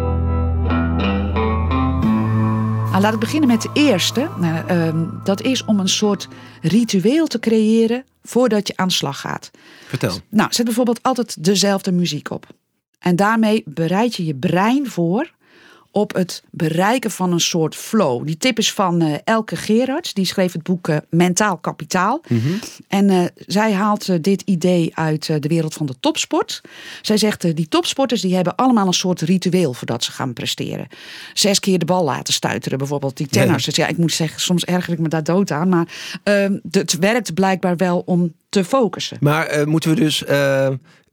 Nou, 2.92 3.01
laat 3.01 3.13
ik 3.13 3.20
beginnen 3.20 3.50
met 3.50 3.62
de 3.62 3.70
eerste. 3.74 4.27
Nou, 4.39 4.68
ehm, 4.68 5.06
dat 5.24 5.42
is 5.42 5.66
om 5.66 5.80
een 5.80 5.89
soort 5.89 6.27
ritueel 6.62 7.27
te 7.27 7.39
creëren 7.39 8.06
voordat 8.24 8.68
je 8.68 8.74
aan 8.75 8.88
de 8.88 8.94
slag 8.94 9.20
gaat. 9.20 9.51
Vertel. 9.88 10.18
Nou, 10.30 10.54
zet 10.54 10.66
bijvoorbeeld 10.66 11.04
altijd 11.04 11.44
dezelfde 11.44 11.92
muziek 11.92 12.32
op. 12.32 12.46
En 13.00 13.16
daarmee 13.16 13.63
bereid 13.66 14.16
je 14.16 14.25
je 14.25 14.36
brein 14.36 14.89
voor 14.89 15.36
op 15.98 16.16
het 16.16 16.44
bereiken 16.51 17.12
van 17.12 17.32
een 17.32 17.39
soort 17.39 17.75
flow. 17.75 18.25
Die 18.25 18.38
tip 18.38 18.58
is 18.58 18.74
van 18.74 19.01
eh, 19.01 19.13
Elke 19.24 19.56
Gerards. 19.56 20.13
Die 20.13 20.25
schreef 20.25 20.54
het 20.54 20.63
boek 20.63 20.88
eh, 20.88 20.98
Mentaal 21.10 21.58
Kapitaal. 21.58 22.22
En 22.88 23.10
eh, 23.10 23.24
zij 23.46 23.74
haalt 23.74 24.24
dit 24.24 24.42
idee 24.42 24.92
uit 24.96 25.25
de 25.25 25.48
wereld 25.48 25.74
van 25.74 25.86
de 25.86 25.96
topsport. 26.00 26.62
Zij 27.01 27.18
zegt, 27.18 27.56
die 27.56 27.68
topsporters 27.68 28.22
die 28.22 28.36
hebben 28.36 28.56
allemaal 28.56 28.88
een 28.88 28.94
soort 28.94 29.22
ritueel 29.22 29.74
voordat 29.74 30.04
ze 30.04 30.12
gaan 30.12 30.34
presteren. 30.34 30.88
Zes 31.34 31.60
keer 31.60 31.80
de 31.80 31.86
bal 31.86 32.04
laten 32.04 32.34
stuiteren, 32.34 32.77
bijvoorbeeld 32.77 33.18
die 33.18 33.27
tenners. 33.27 33.66
Dus 33.66 33.75
ja, 33.75 33.88
ik 33.88 33.98
moet 33.98 34.13
zeggen, 34.13 34.42
soms 34.42 34.66
erger 34.66 34.94
ik 34.94 35.00
me 35.00 35.08
daar 35.08 35.24
dood 35.24 35.51
aan. 35.51 35.70
Maar 35.70 35.88
ehm, 36.24 36.58
het 36.72 36.98
werkt 37.00 37.34
blijkbaar 37.34 37.75
wel 37.75 38.04
om 38.06 38.34
te 38.50 38.63
focussen. 38.63 39.18
Maar 39.20 39.68
moeten 39.68 39.89
we 39.89 39.96
dus 39.96 40.24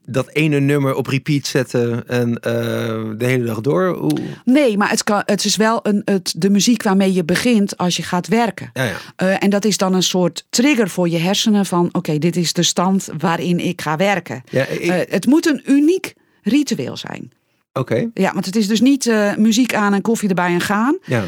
dat 0.05 0.29
ene 0.33 0.59
nummer 0.59 0.93
op 0.95 1.07
repeat 1.07 1.45
zetten 1.45 2.07
en 2.07 2.39
eh, 2.39 2.51
de 3.17 3.25
hele 3.25 3.45
dag 3.45 3.61
door? 3.61 3.95
Hoe... 3.95 4.17
Nee, 4.45 4.77
maar 4.77 4.89
het, 4.89 5.03
kan, 5.03 5.21
het 5.25 5.45
is 5.45 5.55
wel 5.55 5.79
een, 5.83 6.01
het, 6.05 6.33
de 6.37 6.49
muziek 6.49 6.83
waarmee 6.83 7.13
je 7.13 7.23
begint 7.23 7.77
als 7.77 7.97
je 7.97 8.03
gaat 8.03 8.27
werken. 8.27 8.69
Ja, 8.73 8.83
ja. 8.83 8.95
Eh, 9.15 9.43
en 9.43 9.49
dat 9.49 9.65
is 9.65 9.77
dan 9.77 9.93
een 9.93 10.03
soort 10.03 10.45
trigger 10.49 10.89
voor 10.89 11.09
je 11.09 11.17
hersenen 11.17 11.65
van 11.65 11.89
oké, 11.91 12.17
dit 12.17 12.35
is 12.35 12.53
de 12.53 12.63
stand 12.63 13.09
waarin 13.17 13.59
ik 13.59 13.81
ga 13.81 13.97
werken. 13.97 14.43
Ja, 14.49 14.65
ik- 14.65 14.79
Eh, 14.81 14.95
het 15.13 15.25
moet 15.25 15.45
een 15.47 15.61
uniek 15.65 16.13
ritueel 16.43 16.97
zijn. 16.97 17.31
Oké. 17.73 18.09
Ja, 18.13 18.33
want 18.33 18.45
het 18.45 18.55
is 18.55 18.67
dus 18.67 18.81
niet 18.81 19.11
muziek 19.37 19.73
aan 19.73 19.93
en 19.93 20.01
koffie 20.01 20.29
erbij 20.29 20.53
en 20.53 20.61
gaan. 20.61 20.97
Ja. 21.05 21.23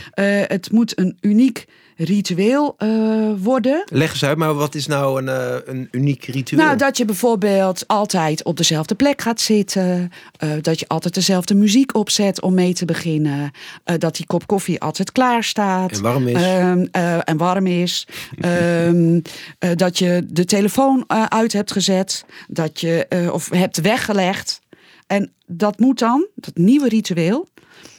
Het 0.48 0.72
moet 0.72 1.00
een 1.00 1.17
uniek 1.22 1.65
ritueel 1.98 2.75
eh, 2.77 2.89
worden. 3.38 3.84
Leg 3.92 4.12
eens 4.12 4.24
uit, 4.25 4.38
maar 4.38 4.54
wat 4.54 4.75
is 4.75 4.88
nou 4.88 5.22
een, 5.22 5.30
eh, 5.30 5.56
een 5.66 5.88
uniek 5.92 6.25
ritueel? 6.25 6.63
Nou, 6.63 6.77
dat 6.77 6.98
je 6.98 7.06
bijvoorbeeld 7.06 7.84
altijd 7.88 8.44
op 8.44 8.58
dezelfde 8.58 8.96
plek 8.96 9.22
gaat 9.22 9.42
zitten. 9.42 10.12
eh, 10.38 10.50
dat 10.62 10.80
je 10.80 10.88
altijd 10.88 11.13
dezelfde 11.13 11.56
muziek 11.56 11.96
opzet 11.96 12.42
om 12.42 12.54
mee 12.54 12.74
te 12.74 12.86
beginnen. 12.86 13.51
dat 13.98 14.16
die 14.16 14.25
kop 14.25 14.48
koffie 14.48 14.82
altijd 14.82 15.12
klaar 15.12 15.44
staat. 15.44 15.92
En 15.92 16.01
warm 16.01 16.27
is. 16.27 16.42
Ehm, 16.42 16.86
eh, 16.92 17.30
en 17.30 17.38
warm 17.38 17.68
is. 17.68 18.08
Ehm, 18.39 19.20
eh, 19.60 19.70
dat 19.75 19.98
je 19.98 20.25
de 20.30 20.46
telefoon 20.46 21.04
uit 21.30 21.54
hebt 21.54 21.72
gezet. 21.72 22.25
Dat 22.48 22.80
je, 22.80 23.30
of 23.32 23.50
hebt 23.50 23.82
weggelegd. 23.82 24.60
En 25.08 25.34
dat 25.46 25.80
moet 25.80 26.00
dan, 26.00 26.27
dat 26.36 26.56
nieuwe 26.56 26.88
ritueel, 26.89 27.48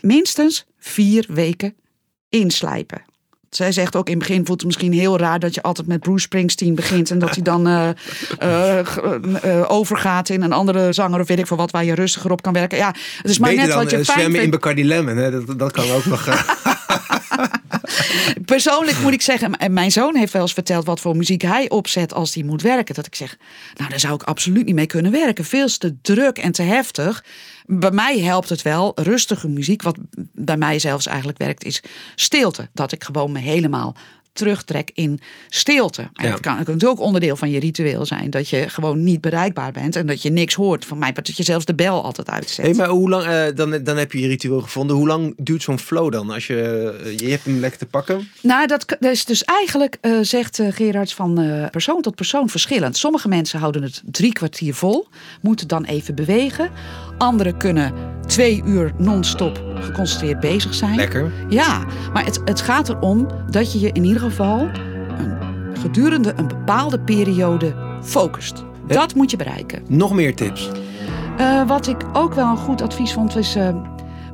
minstens 0.00 0.67
vier 0.78 1.26
weken 1.28 1.75
inslijpen. 2.28 3.02
Zij 3.50 3.73
zegt 3.73 3.97
ook 3.97 4.07
in 4.07 4.19
het 4.19 4.26
begin 4.26 4.47
voelt 4.47 4.59
het 4.59 4.67
misschien 4.67 4.93
heel 4.93 5.19
raar 5.19 5.38
dat 5.38 5.55
je 5.55 5.62
altijd 5.62 5.87
met 5.87 6.00
Bruce 6.00 6.23
Springsteen 6.23 6.75
begint 6.75 7.11
en 7.11 7.19
dat 7.19 7.35
hij 7.35 7.43
dan 7.43 7.67
eh, 7.67 7.88
eh, 8.38 8.78
eh, 8.78 9.71
overgaat 9.71 10.28
in 10.28 10.43
een 10.43 10.52
andere 10.52 10.93
zanger 10.93 11.21
of 11.21 11.28
weet 11.28 11.38
ik 11.38 11.47
veel 11.47 11.57
wat 11.57 11.71
waar 11.71 11.85
je 11.85 11.95
rustiger 11.95 12.31
op 12.31 12.43
kan 12.43 12.52
werken. 12.52 12.78
Ja, 12.78 12.95
het 13.23 13.31
is 13.31 13.38
maar 13.38 13.50
Beter 13.50 13.67
net 13.67 13.75
wat 13.75 13.90
je 13.90 14.05
fijn 14.05 14.19
zwemmen 14.19 14.43
in. 14.43 14.50
Bacardi 14.50 14.85
Lemon. 14.85 15.17
Hè? 15.17 15.31
Dat, 15.31 15.59
dat 15.59 15.73
kan 15.73 15.90
ook 15.90 16.05
nog. 16.05 16.26
Persoonlijk 18.49 19.00
moet 19.00 19.12
ik 19.12 19.23
zeggen, 19.23 19.57
en 19.57 19.73
mijn 19.73 19.93
zoon 19.93 20.17
heeft 20.17 20.33
wel 20.33 20.43
eens 20.43 20.52
verteld 20.52 20.87
wat 20.87 21.00
voor 21.00 21.17
muziek 21.17 21.43
hij 21.43 21.69
opzet 21.71 22.14
als 22.14 22.35
hij 22.35 22.43
moet 22.43 22.62
werken. 22.62 22.95
Dat 22.95 23.07
ik 23.07 23.14
zeg, 23.14 23.37
nou 23.76 23.90
daar 23.90 24.00
zou 24.00 24.14
ik 24.14 24.23
absoluut 24.23 24.67
niet 24.67 24.75
mee 24.75 24.87
kunnen 24.87 25.12
werken. 25.12 25.45
Veel 25.45 25.69
te 25.69 26.00
druk 26.00 26.38
en 26.38 26.52
te 26.52 26.62
heftig. 26.62 27.25
Bij 27.67 27.90
mij 27.90 28.19
helpt 28.19 28.49
het 28.49 28.62
wel, 28.62 28.93
rustige 28.95 29.49
muziek. 29.49 29.83
Wat 29.83 29.99
bij 30.33 30.57
mij 30.57 30.78
zelfs 30.78 31.07
eigenlijk 31.07 31.38
werkt, 31.38 31.64
is 31.64 31.83
stilte. 32.14 32.69
Dat 32.73 32.93
ik 32.93 33.05
gewoon 33.05 33.33
me 33.33 33.38
helemaal 33.38 33.97
terugtrek 34.38 34.90
in 34.95 35.21
stilte. 35.49 36.02
En 36.02 36.25
Ja. 36.26 36.30
het 36.30 36.40
kan, 36.40 36.57
het 36.57 36.64
kan 36.64 36.73
natuurlijk 36.75 37.00
ook 37.00 37.07
onderdeel 37.07 37.37
van 37.37 37.50
je 37.50 37.59
ritueel 37.61 38.07
zijn. 38.07 38.30
Dat 38.30 38.49
je 38.49 38.68
gewoon 38.68 39.02
niet 39.04 39.21
bereikbaar 39.21 39.73
bent 39.73 39.97
en 39.97 40.07
dat 40.07 40.23
je 40.23 40.30
niks 40.30 40.54
hoort. 40.54 40.85
Van 40.85 40.99
mij 40.99 41.12
dat 41.12 41.37
je 41.37 41.42
zelfs 41.42 41.64
de 41.64 41.75
bel 41.75 42.02
altijd 42.04 42.30
uitzet. 42.30 42.64
hey, 42.64 42.75
maar 42.75 42.88
hoe 42.88 43.09
lang, 43.09 43.25
eh, 43.25 43.45
dan, 43.54 43.83
dan 43.85 43.97
heb 43.97 44.12
je 44.12 44.21
je 44.21 44.26
ritueel 44.28 44.61
gevonden. 44.61 44.97
Hoe 44.97 45.07
lang 45.07 45.35
duurt 45.37 45.62
zo'n 45.62 45.78
flow 45.78 46.12
dan? 46.12 46.30
Als 46.30 46.47
je, 46.47 46.95
eh, 47.04 47.18
je 47.18 47.30
hebt 47.30 47.45
hem 47.45 47.59
lekker 47.59 47.78
te 47.78 47.87
pakken. 47.87 48.28
Nou, 48.42 48.66
dat 48.66 48.97
is 49.00 49.25
dus 49.25 49.45
eigenlijk, 49.45 49.97
eh, 50.00 50.12
zegt 50.23 50.61
Gerards, 50.71 51.14
van 51.14 51.35
persoon 51.71 52.02
tot 52.02 52.14
persoon 52.14 52.49
verschillend. 52.49 52.97
Sommige 52.97 53.28
mensen 53.28 53.59
houden 53.59 53.83
het 53.83 54.02
drie 54.04 54.33
kwartier 54.33 54.75
vol, 54.75 55.07
moeten 55.42 55.68
dan 55.68 55.85
even 55.85 56.14
bewegen. 56.14 56.71
Anderen 57.18 57.57
kunnen 57.57 57.92
twee 58.26 58.62
uur 58.66 58.92
non-stop 58.99 59.62
geconcentreerd 59.80 60.40
bezig 60.40 60.75
zijn. 60.75 60.95
Lekker. 60.97 61.33
Ja, 61.49 61.85
maar 62.12 62.25
het, 62.25 62.40
het 62.45 62.61
gaat 62.61 62.88
erom 62.88 63.28
dat 63.50 63.73
je 63.73 63.80
je 63.80 63.90
in 63.92 64.04
ieder 64.04 64.21
geval 64.21 64.27
een, 64.37 65.76
gedurende 65.76 66.32
een 66.37 66.49
bepaalde 66.49 67.00
periode 67.00 67.75
focust. 68.02 68.64
Dat 68.87 69.14
moet 69.14 69.30
je 69.30 69.37
bereiken. 69.37 69.82
Nog 69.88 70.12
meer 70.12 70.35
tips. 70.37 70.70
Eh, 71.38 71.66
wat 71.68 71.87
ik 71.87 71.97
ook 72.12 72.35
wel 72.35 72.50
een 72.50 72.56
goed 72.56 72.82
advies 72.82 73.12
vond, 73.12 73.37
is 73.37 73.54
eh, 73.54 73.76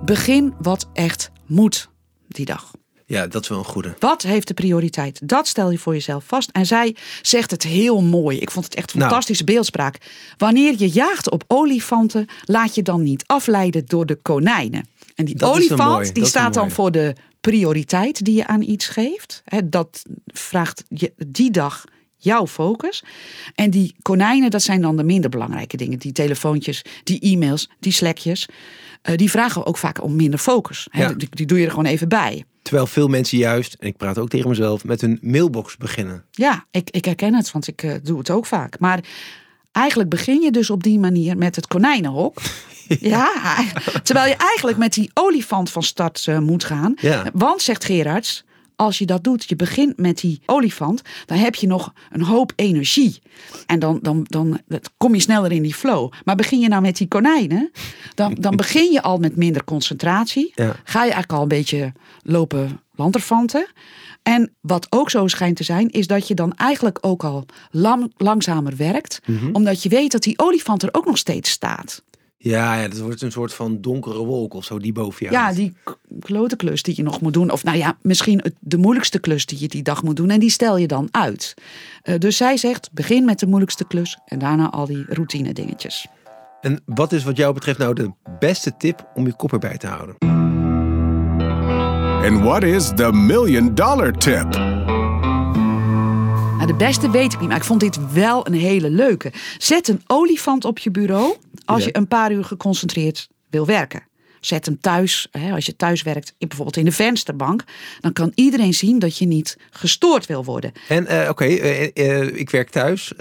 begin 0.04 0.54
wat 0.58 0.88
echt 0.92 1.30
moet 1.46 1.88
die 2.28 2.44
dag. 2.44 2.70
Ja, 3.06 3.26
dat 3.26 3.42
is 3.42 3.48
wel 3.48 3.58
een 3.58 3.64
goede. 3.64 3.94
Wat 3.98 4.22
heeft 4.22 4.48
de 4.48 4.54
prioriteit? 4.54 5.28
Dat 5.28 5.46
stel 5.46 5.70
je 5.70 5.78
voor 5.78 5.92
jezelf 5.92 6.24
vast. 6.26 6.50
En 6.50 6.66
zij 6.66 6.96
zegt 7.22 7.50
het 7.50 7.62
heel 7.62 8.02
mooi. 8.02 8.38
Ik 8.38 8.50
vond 8.50 8.64
het 8.64 8.74
echt 8.74 8.94
Nou. 8.94 9.00
fantastische 9.08 9.44
beeldspraak. 9.44 9.98
Wanneer 10.36 10.74
je 10.78 10.88
jaagt 10.88 11.30
op 11.30 11.44
olifanten, 11.46 12.26
laat 12.44 12.74
je 12.74 12.82
dan 12.82 13.02
niet 13.02 13.24
afleiden 13.26 13.86
door 13.86 14.06
de 14.06 14.18
konijnen. 14.22 14.88
En 15.14 15.24
die 15.24 15.36
Dat 15.36 15.50
olifant 15.50 16.14
die 16.14 16.24
staat 16.24 16.54
dan 16.54 16.70
voor 16.70 16.90
de 16.90 17.14
prioriteit 17.40 18.24
die 18.24 18.34
je 18.34 18.46
aan 18.46 18.62
iets 18.62 18.88
geeft. 18.88 19.42
Dat 19.64 20.02
vraagt 20.26 20.84
je 20.88 21.12
die 21.26 21.50
dag 21.50 21.84
jouw 22.16 22.46
focus. 22.46 23.04
En 23.54 23.70
die 23.70 23.94
konijnen, 24.02 24.50
dat 24.50 24.62
zijn 24.62 24.80
dan 24.80 24.96
de 24.96 25.04
minder 25.04 25.30
belangrijke 25.30 25.76
dingen. 25.76 25.98
Die 25.98 26.12
telefoontjes, 26.12 26.84
die 27.04 27.20
e-mails, 27.20 27.70
die 27.80 27.92
slackjes. 27.92 28.48
eh, 29.02 29.16
die 29.16 29.30
vragen 29.30 29.66
ook 29.66 29.78
vaak 29.78 30.02
om 30.02 30.16
minder 30.16 30.38
focus. 30.38 30.88
Ja. 30.92 31.12
die, 31.12 31.28
die 31.30 31.46
doe 31.46 31.58
je 31.58 31.64
er 31.64 31.70
gewoon 31.70 31.86
even 31.86 32.08
bij. 32.08 32.44
Terwijl 32.62 32.86
veel 32.86 33.08
mensen 33.08 33.38
juist, 33.38 33.76
en 33.78 33.86
ik 33.86 33.96
praat 33.96 34.18
ook 34.18 34.28
tegen 34.28 34.48
mezelf, 34.48 34.84
met 34.84 35.00
hun 35.00 35.18
mailbox 35.22 35.76
beginnen. 35.76 36.24
Ja, 36.30 36.66
ik, 36.70 36.90
ik 36.90 37.04
herken 37.04 37.34
het, 37.34 37.50
want 37.52 37.66
ik 37.68 37.82
eh, 37.82 37.94
doe 38.02 38.18
het 38.18 38.30
ook 38.30 38.46
vaak. 38.46 38.78
Maar 38.78 39.00
eigenlijk 39.72 40.10
begin 40.10 40.40
je 40.40 40.50
dus 40.50 40.70
op 40.70 40.82
die 40.82 40.98
manier 40.98 41.36
met 41.36 41.56
het 41.56 41.66
konijnenhok. 41.66 42.40
ja, 43.00 43.32
terwijl 44.02 44.28
je 44.28 44.36
eigenlijk 44.36 44.76
met 44.76 44.92
die 44.92 45.10
olifant 45.14 45.70
van 45.70 45.82
start 45.82 46.26
eh, 46.26 46.38
moet 46.38 46.64
gaan. 46.64 46.94
Ja. 47.00 47.24
Want, 47.32 47.62
zegt 47.62 47.84
Gerards, 47.84 48.44
als 48.76 48.98
je 48.98 49.06
dat 49.06 49.24
doet, 49.24 49.48
je 49.48 49.56
begint 49.56 49.96
met 49.96 50.18
die 50.20 50.40
olifant, 50.46 51.02
dan 51.26 51.38
heb 51.38 51.54
je 51.54 51.66
nog 51.66 51.92
een 52.10 52.22
hoop 52.22 52.52
energie. 52.56 53.22
En 53.66 53.78
dan, 53.78 53.98
dan, 54.02 54.26
dan 54.28 54.60
kom 54.96 55.14
je 55.14 55.20
sneller 55.20 55.52
in 55.52 55.62
die 55.62 55.74
flow. 55.74 56.12
Maar 56.24 56.36
begin 56.36 56.60
je 56.60 56.68
nou 56.68 56.82
met 56.82 56.96
die 56.96 57.08
konijnen, 57.08 57.70
dan, 58.14 58.34
dan 58.40 58.56
begin 58.56 58.92
je 58.92 59.02
al 59.02 59.18
met 59.18 59.36
minder 59.36 59.64
concentratie. 59.64 60.52
Ja. 60.54 60.76
Ga 60.84 60.98
je 60.98 61.12
eigenlijk 61.12 61.32
al 61.32 61.42
een 61.42 61.48
beetje 61.48 61.92
lopen 62.22 62.80
lanterfanten. 62.94 63.66
En 64.22 64.52
wat 64.60 64.86
ook 64.90 65.10
zo 65.10 65.26
schijnt 65.26 65.56
te 65.56 65.64
zijn, 65.64 65.90
is 65.90 66.06
dat 66.06 66.28
je 66.28 66.34
dan 66.34 66.54
eigenlijk 66.54 66.98
ook 67.00 67.24
al 67.24 67.46
lang, 67.70 68.12
langzamer 68.16 68.76
werkt. 68.76 69.20
Mhm. 69.26 69.48
Omdat 69.52 69.82
je 69.82 69.88
weet 69.88 70.12
dat 70.12 70.22
die 70.22 70.38
olifant 70.38 70.82
er 70.82 70.88
ook 70.92 71.06
nog 71.06 71.18
steeds 71.18 71.50
staat. 71.50 72.02
Ja, 72.44 72.74
ja, 72.80 72.88
dat 72.88 72.98
wordt 72.98 73.22
een 73.22 73.32
soort 73.32 73.54
van 73.54 73.80
donkere 73.80 74.24
wolk 74.24 74.54
of 74.54 74.64
zo 74.64 74.78
die 74.78 74.92
boven 74.92 75.26
je 75.26 75.32
Ja, 75.32 75.42
hangt. 75.42 75.56
die 75.56 75.74
klote 76.20 76.56
klus 76.56 76.82
die 76.82 76.96
je 76.96 77.02
nog 77.02 77.20
moet 77.20 77.32
doen. 77.32 77.50
Of 77.50 77.64
nou 77.64 77.76
ja, 77.76 77.96
misschien 78.02 78.40
het- 78.42 78.54
de 78.60 78.76
moeilijkste 78.76 79.18
klus 79.18 79.46
die 79.46 79.60
je 79.60 79.68
die 79.68 79.82
dag 79.82 80.02
moet 80.02 80.16
doen. 80.16 80.30
En 80.30 80.40
die 80.40 80.50
stel 80.50 80.76
je 80.76 80.86
dan 80.86 81.08
uit. 81.10 81.54
Eh, 82.02 82.18
dus 82.18 82.36
zij 82.36 82.56
zegt, 82.56 82.90
begin 82.92 83.24
met 83.24 83.38
de 83.38 83.46
moeilijkste 83.46 83.86
klus. 83.86 84.18
En 84.26 84.38
daarna 84.38 84.70
al 84.70 84.86
die 84.86 85.04
routine 85.08 85.52
dingetjes. 85.52 86.06
En 86.60 86.80
wat 86.84 87.12
is 87.12 87.24
wat 87.24 87.36
jou 87.36 87.54
betreft 87.54 87.78
nou 87.78 87.94
de 87.94 88.10
beste 88.38 88.76
tip 88.76 89.10
om 89.14 89.26
je 89.26 89.36
kop 89.36 89.52
erbij 89.52 89.76
te 89.78 89.86
houden? 89.86 90.16
And 92.24 92.40
what 92.42 92.62
is 92.62 92.88
the 92.94 93.12
million 93.12 93.74
dollar 93.74 94.12
tip? 94.12 94.73
Nou, 96.64 96.78
de 96.78 96.84
beste 96.84 97.10
weet 97.10 97.32
ik 97.32 97.40
niet, 97.40 97.48
maar 97.48 97.56
ik 97.56 97.64
vond 97.64 97.80
dit 97.80 98.12
wel 98.12 98.46
een 98.46 98.54
hele 98.54 98.90
leuke. 98.90 99.32
Zet 99.58 99.88
een 99.88 100.02
olifant 100.06 100.64
op 100.64 100.78
je 100.78 100.90
bureau 100.90 101.34
als 101.64 101.84
je 101.84 101.96
een 101.96 102.08
paar 102.08 102.32
uur 102.32 102.44
geconcentreerd 102.44 103.28
wil 103.50 103.66
werken. 103.66 104.02
Zet 104.40 104.66
hem 104.66 104.80
thuis, 104.80 105.28
hè, 105.30 105.52
als 105.52 105.66
je 105.66 105.76
thuis 105.76 106.02
werkt, 106.02 106.34
bijvoorbeeld 106.38 106.76
in 106.76 106.84
de 106.84 106.92
vensterbank. 106.92 107.64
Dan 108.00 108.12
kan 108.12 108.32
iedereen 108.34 108.74
zien 108.74 108.98
dat 108.98 109.18
je 109.18 109.26
niet 109.26 109.58
gestoord 109.70 110.26
wil 110.26 110.44
worden. 110.44 110.72
En 110.88 111.06
eh, 111.06 111.28
oké, 111.28 111.44
eh, 111.44 112.20
eh, 112.20 112.36
ik 112.36 112.50
werk 112.50 112.70
thuis, 112.70 113.12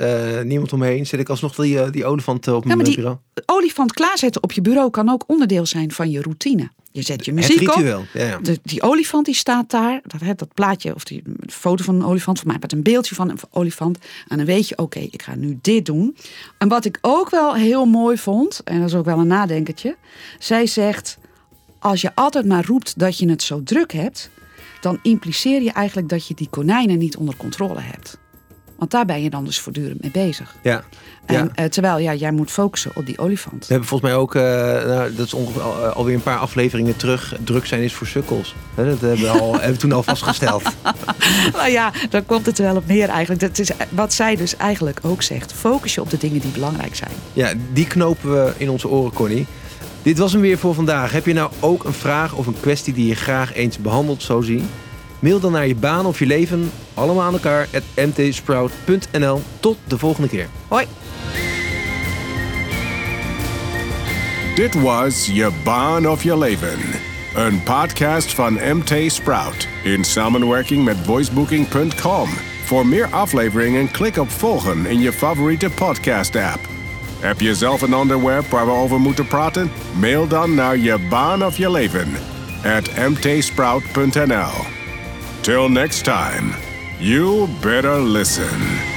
niemand 0.44 0.74
om 0.74 0.80
me 0.80 0.86
heen. 0.88 1.06
Zet 1.06 1.20
ik 1.20 1.30
alsnog 1.30 1.56
die, 1.56 1.90
die 1.90 2.06
olifant 2.06 2.48
op 2.48 2.62
Ja, 2.62 2.66
mijn 2.66 2.78
maar 2.78 2.88
die 2.88 2.96
bureau? 2.96 3.18
olifant 3.46 3.94
klaarzetten 3.94 4.44
op 4.44 4.52
je 4.52 4.62
bureau 4.62 4.90
kan 4.90 5.10
ook 5.10 5.24
onderdeel 5.28 5.66
zijn 5.66 5.92
van 5.92 6.12
je 6.12 6.22
routine. 6.22 6.70
Je 6.94 7.02
zet 7.02 7.26
je 7.26 7.34
muziek 7.34 7.76
op. 7.76 7.82
Ja, 7.82 8.02
ja. 8.14 8.38
De, 8.38 8.60
die 8.64 8.82
olifant 8.82 9.26
die 9.26 9.36
staat 9.36 9.70
daar, 9.70 10.02
dat, 10.04 10.22
hè, 10.22 10.34
dat 10.36 10.54
plaatje 10.54 10.96
of 10.96 11.04
die 11.04 11.24
foto 11.48 11.84
van 11.84 11.96
een 11.96 12.06
olifant, 12.06 12.40
voor 12.40 12.48
mij 12.48 12.58
met 12.60 12.72
een 12.72 12.84
beeldje 12.84 13.16
van 13.16 13.30
een 13.30 13.40
olifant. 13.50 13.98
En 14.28 14.38
dan 14.38 14.46
weet 14.46 14.68
je, 14.68 14.78
oké, 14.78 15.00
ik 15.00 15.22
ga 15.22 15.36
nu 15.36 15.60
dit 15.62 15.86
doen. 15.86 16.18
En 16.58 16.68
wat 16.68 16.86
ik 16.86 16.98
ook 17.02 17.30
wel 17.30 17.56
heel 17.56 17.86
mooi 17.86 18.18
vond, 18.18 18.62
en 18.64 18.80
dat 18.80 18.90
is 18.90 18.96
ook 18.96 19.06
wel 19.06 19.20
een 19.20 19.28
nadenkertje. 19.28 19.96
Zij 20.40 20.66
zegt, 20.66 21.18
als 21.80 22.02
je 22.02 22.16
altijd 22.16 22.46
maar 22.46 22.66
roept 22.66 23.00
dat 23.00 23.18
je 23.18 23.30
het 23.30 23.42
zo 23.42 23.64
druk 23.64 23.94
hebt, 23.94 24.30
dan 24.82 25.00
impliceer 25.02 25.62
je 25.62 25.72
eigenlijk 25.72 26.10
dat 26.10 26.28
je 26.28 26.34
die 26.34 26.50
konijnen 26.50 26.98
niet 26.98 27.18
onder 27.18 27.38
controle 27.38 27.80
hebt. 27.80 28.18
Want 28.76 28.92
daar 28.92 29.06
ben 29.06 29.24
je 29.24 29.30
dan 29.30 29.46
dus 29.46 29.60
voortdurend 29.60 30.02
mee 30.02 30.12
bezig. 30.12 30.56
ja. 30.62 30.84
En, 31.26 31.36
ja. 31.36 31.50
eh, 31.64 31.66
terwijl 31.66 31.98
ja, 31.98 32.14
jij 32.14 32.32
moet 32.32 32.52
focussen 32.52 32.92
op 32.94 33.06
die 33.06 33.20
olifant. 33.20 33.60
We 33.60 33.66
hebben 33.68 33.88
volgens 33.88 34.10
mij 34.12 34.20
ook, 34.20 34.36
eh, 34.36 34.42
nou, 34.86 35.16
dat 35.16 35.26
is 35.26 35.34
ongeveer 35.34 35.62
al, 35.62 35.84
eh, 35.84 35.96
alweer 35.96 36.16
een 36.16 36.22
paar 36.22 36.38
afleveringen 36.38 36.96
terug, 36.96 37.36
druk 37.44 37.66
zijn 37.66 37.82
is 37.82 37.94
voor 37.94 38.08
sukkels. 38.08 38.56
Dat 38.76 38.86
hebben 38.86 39.18
we, 39.18 39.30
al, 39.30 39.52
hebben 39.54 39.72
we 39.72 39.78
toen 39.78 39.92
al 39.92 40.04
vastgesteld. 40.04 40.64
Nou 41.54 41.70
ja, 41.70 41.92
daar 42.10 42.22
komt 42.22 42.46
het 42.46 42.58
wel 42.58 42.76
op 42.76 42.88
neer 42.88 43.10
eigenlijk. 43.10 43.42
Dat 43.42 43.60
is 43.60 43.72
wat 43.90 44.14
zij 44.14 44.36
dus 44.36 44.58
eigenlijk 44.58 45.00
ook 45.02 45.22
zegt. 45.22 45.54
Focus 45.54 45.94
je 45.94 46.02
op 46.02 46.10
de 46.10 46.18
dingen 46.18 46.40
die 46.40 46.52
belangrijk 46.52 46.96
zijn. 46.96 47.12
Ja, 47.34 47.54
die 47.74 47.88
knopen 47.88 48.32
we 48.32 48.54
in 48.58 48.70
onze 48.70 48.88
oren, 48.88 49.14
Connie. 49.14 49.46
Dit 50.02 50.18
was 50.18 50.32
hem 50.32 50.42
weer 50.42 50.58
voor 50.58 50.74
vandaag. 50.74 51.12
Heb 51.12 51.26
je 51.26 51.34
nou 51.34 51.52
ook 51.60 51.84
een 51.84 51.94
vraag 51.94 52.34
of 52.34 52.48
een 52.48 52.60
kwestie 52.60 52.94
die 52.94 53.08
je 53.08 53.16
graag 53.16 53.54
eens 53.54 53.78
behandeld 53.78 54.24
zou 54.24 54.44
zien? 54.44 54.70
Mail 55.24 55.40
dan 55.40 55.52
naar 55.52 55.68
je 55.68 55.76
baan 55.76 56.06
of 56.06 56.20
je 56.20 56.26
leven, 56.26 56.72
allemaal 56.94 57.24
aan 57.24 57.34
elkaar, 57.34 57.68
at 57.74 58.08
mtsprout.nl. 58.08 59.42
Tot 59.60 59.78
de 59.88 59.98
volgende 59.98 60.30
keer. 60.30 60.48
Hoi! 60.68 60.86
Dit 64.56 64.82
was 64.82 65.26
Je 65.26 65.52
Baan 65.64 66.10
of 66.10 66.24
Je 66.24 66.38
Leven. 66.38 66.80
Een 67.36 67.64
podcast 67.64 68.34
van 68.34 68.54
MT 68.54 69.12
Sprout 69.12 69.68
in 69.84 70.04
samenwerking 70.04 70.84
met 70.84 70.98
voicebooking.com. 70.98 72.30
Voor 72.64 72.88
meer 72.88 73.08
afleveringen 73.08 73.92
klik 73.92 74.18
op 74.18 74.30
volgen 74.30 74.86
in 74.86 75.00
je 75.00 75.14
favoriete 75.14 75.70
podcast 75.70 76.36
app. 76.36 76.60
Heb 77.20 77.40
je 77.40 77.56
zelf 77.56 77.82
een 77.82 77.96
onderwerp 77.96 78.46
waar 78.46 78.66
we 78.66 78.72
over 78.72 79.00
moeten 79.00 79.28
praten? 79.28 79.72
Mail 80.00 80.28
dan 80.28 80.54
naar 80.54 80.78
je 80.78 81.08
baan 81.10 81.46
of 81.46 81.58
je 81.58 81.72
leven 81.72 82.08
at 82.64 83.10
mtsprout.nl. 83.10 84.73
Till 85.44 85.68
next 85.68 86.06
time, 86.06 86.56
you 87.02 87.48
better 87.62 87.98
listen. 87.98 88.93